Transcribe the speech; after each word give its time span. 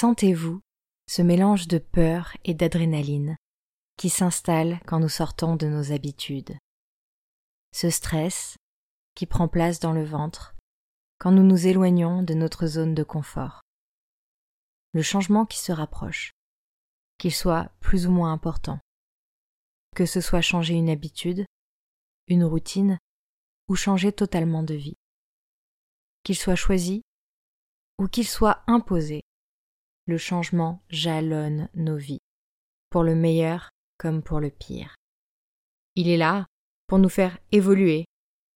Sentez-vous 0.00 0.62
ce 1.06 1.20
mélange 1.20 1.68
de 1.68 1.76
peur 1.76 2.34
et 2.44 2.54
d'adrénaline 2.54 3.36
qui 3.98 4.08
s'installe 4.08 4.80
quand 4.86 4.98
nous 4.98 5.10
sortons 5.10 5.56
de 5.56 5.66
nos 5.66 5.92
habitudes. 5.92 6.56
Ce 7.74 7.90
stress 7.90 8.56
qui 9.14 9.26
prend 9.26 9.46
place 9.46 9.78
dans 9.78 9.92
le 9.92 10.02
ventre 10.02 10.56
quand 11.18 11.32
nous 11.32 11.42
nous 11.42 11.66
éloignons 11.66 12.22
de 12.22 12.32
notre 12.32 12.66
zone 12.66 12.94
de 12.94 13.02
confort. 13.02 13.60
Le 14.94 15.02
changement 15.02 15.44
qui 15.44 15.58
se 15.58 15.70
rapproche, 15.70 16.32
qu'il 17.18 17.34
soit 17.34 17.70
plus 17.80 18.06
ou 18.06 18.10
moins 18.10 18.32
important. 18.32 18.78
Que 19.94 20.06
ce 20.06 20.22
soit 20.22 20.40
changer 20.40 20.72
une 20.72 20.88
habitude, 20.88 21.44
une 22.26 22.44
routine 22.44 22.96
ou 23.68 23.74
changer 23.76 24.12
totalement 24.12 24.62
de 24.62 24.72
vie. 24.72 24.96
Qu'il 26.24 26.38
soit 26.38 26.56
choisi 26.56 27.02
ou 27.98 28.08
qu'il 28.08 28.26
soit 28.26 28.62
imposé 28.66 29.20
le 30.10 30.18
changement 30.18 30.82
jalonne 30.88 31.68
nos 31.74 31.96
vies, 31.96 32.20
pour 32.90 33.04
le 33.04 33.14
meilleur 33.14 33.70
comme 33.96 34.22
pour 34.22 34.40
le 34.40 34.50
pire. 34.50 34.96
Il 35.94 36.08
est 36.08 36.16
là 36.16 36.46
pour 36.88 36.98
nous 36.98 37.08
faire 37.08 37.38
évoluer, 37.52 38.06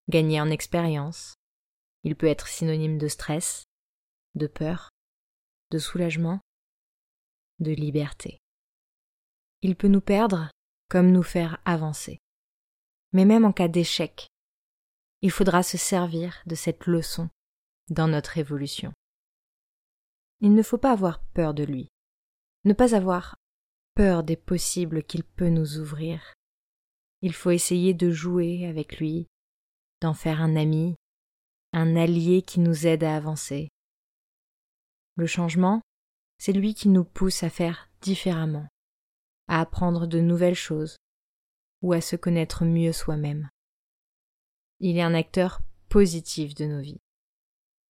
gagner 0.08 0.41
en 0.41 0.50
expérience. 0.50 1.34
Il 2.02 2.16
peut 2.16 2.27
être 2.27 2.48
synonyme 2.48 2.98
de 2.98 3.06
stress, 3.06 3.62
de 4.34 4.48
peur, 4.48 4.91
de 5.70 5.78
soulagement, 5.78 6.41
de 7.61 7.70
liberté. 7.70 8.39
Il 9.62 9.77
peut 9.77 9.89
nous 9.89 10.00
perdre 10.00 10.50
comme 10.91 11.12
nous 11.12 11.22
faire 11.22 11.61
avancer. 11.64 12.18
Mais 13.12 13.24
même 13.24 13.44
en 13.44 13.52
cas 13.52 13.68
d'échec, 13.68 14.27
il 15.22 15.30
faudra 15.30 15.62
se 15.62 15.78
servir 15.78 16.42
de 16.46 16.56
cette 16.56 16.86
leçon 16.86 17.28
dans 17.91 18.08
notre 18.08 18.39
évolution. 18.39 18.92
Il 20.44 20.54
ne 20.54 20.62
faut 20.62 20.76
pas 20.76 20.92
avoir 20.92 21.24
peur 21.32 21.54
de 21.54 21.64
lui, 21.64 21.88
ne 22.64 22.74
pas 22.74 22.94
avoir 22.94 23.38
peur 23.94 24.22
des 24.22 24.36
possibles 24.36 25.02
qu'il 25.02 25.24
peut 25.24 25.48
nous 25.48 25.78
ouvrir. 25.78 26.34
Il 27.22 27.32
faut 27.32 27.50
essayer 27.50 27.94
de 27.94 28.10
jouer 28.10 28.66
avec 28.66 28.98
lui, 28.98 29.26
d'en 30.02 30.12
faire 30.12 30.42
un 30.42 30.54
ami, 30.54 30.96
un 31.72 31.96
allié 31.96 32.42
qui 32.42 32.60
nous 32.60 32.86
aide 32.86 33.04
à 33.04 33.16
avancer. 33.16 33.70
Le 35.16 35.26
changement, 35.26 35.80
c'est 36.36 36.52
lui 36.52 36.74
qui 36.74 36.90
nous 36.90 37.04
pousse 37.04 37.42
à 37.42 37.48
faire 37.48 37.88
différemment, 38.02 38.68
à 39.48 39.62
apprendre 39.62 40.06
de 40.06 40.20
nouvelles 40.20 40.54
choses 40.54 40.98
ou 41.80 41.94
à 41.94 42.02
se 42.02 42.16
connaître 42.16 42.66
mieux 42.66 42.92
soi-même. 42.92 43.48
Il 44.80 44.98
est 44.98 45.02
un 45.02 45.14
acteur 45.14 45.62
positif 45.88 46.54
de 46.54 46.66
nos 46.66 46.82
vies. 46.82 47.00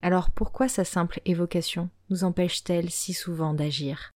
Alors 0.05 0.31
pourquoi 0.31 0.69
sa 0.69 0.85
simple 0.85 1.23
évocation 1.25 1.89
nous 2.11 2.25
empêche-t-elle 2.25 2.91
si 2.91 3.15
souvent 3.15 3.55
d'agir? 3.55 4.11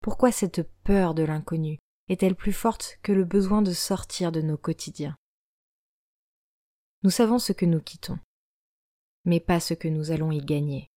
Pourquoi 0.00 0.32
cette 0.32 0.62
peur 0.84 1.12
de 1.12 1.22
l'inconnu 1.22 1.78
est-elle 2.08 2.34
plus 2.34 2.54
forte 2.54 2.98
que 3.02 3.12
le 3.12 3.26
besoin 3.26 3.60
de 3.60 3.72
sortir 3.72 4.32
de 4.32 4.40
nos 4.40 4.56
quotidiens? 4.56 5.14
Nous 7.02 7.10
savons 7.10 7.38
ce 7.38 7.52
que 7.52 7.66
nous 7.66 7.82
quittons, 7.82 8.18
mais 9.26 9.38
pas 9.38 9.60
ce 9.60 9.74
que 9.74 9.86
nous 9.86 10.12
allons 10.12 10.32
y 10.32 10.40
gagner. 10.40 10.88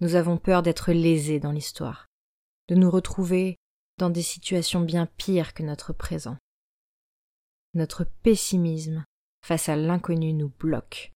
Nous 0.00 0.16
avons 0.16 0.36
peur 0.36 0.64
d'être 0.64 0.90
lésés 0.90 1.38
dans 1.38 1.52
l'histoire, 1.52 2.08
de 2.66 2.74
nous 2.74 2.90
retrouver 2.90 3.58
dans 3.96 4.10
des 4.10 4.24
situations 4.24 4.80
bien 4.80 5.06
pires 5.06 5.54
que 5.54 5.62
notre 5.62 5.92
présent. 5.92 6.36
Notre 7.74 8.02
pessimisme 8.24 9.04
face 9.46 9.68
à 9.68 9.76
l'inconnu 9.76 10.32
nous 10.32 10.48
bloque, 10.48 11.12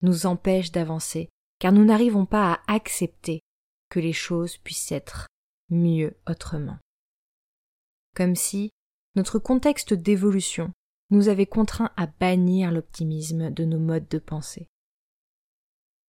nous 0.00 0.24
empêche 0.24 0.72
d'avancer 0.72 1.28
car 1.60 1.72
nous 1.72 1.84
n'arrivons 1.84 2.26
pas 2.26 2.54
à 2.54 2.74
accepter 2.74 3.40
que 3.90 4.00
les 4.00 4.12
choses 4.12 4.56
puissent 4.56 4.90
être 4.90 5.28
mieux 5.68 6.16
autrement. 6.26 6.78
Comme 8.16 8.34
si 8.34 8.70
notre 9.14 9.38
contexte 9.38 9.94
d'évolution 9.94 10.72
nous 11.10 11.28
avait 11.28 11.46
contraints 11.46 11.92
à 11.96 12.06
bannir 12.06 12.72
l'optimisme 12.72 13.50
de 13.50 13.64
nos 13.64 13.78
modes 13.78 14.08
de 14.08 14.18
pensée. 14.18 14.66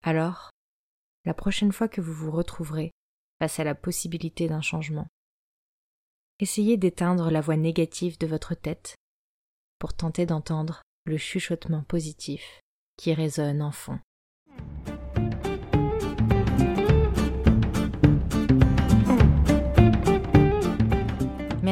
Alors, 0.04 0.50
la 1.26 1.34
prochaine 1.34 1.72
fois 1.72 1.88
que 1.88 2.02
vous 2.02 2.14
vous 2.14 2.32
retrouverez 2.32 2.92
face 3.40 3.60
à 3.60 3.64
la 3.64 3.76
possibilité 3.76 4.48
d'un 4.48 4.62
changement, 4.62 5.08
essayez 6.40 6.78
d'éteindre 6.78 7.30
la 7.30 7.42
voix 7.42 7.58
négative 7.58 8.18
de 8.18 8.28
votre 8.28 8.56
tête 8.56 8.96
pour 9.80 9.94
tenter 9.94 10.26
d'entendre 10.26 10.82
le 11.06 11.18
chuchotement 11.18 11.84
positif 11.84 12.62
qui 12.98 13.14
résonne 13.14 13.62
en 13.62 13.72
fond. 13.72 14.00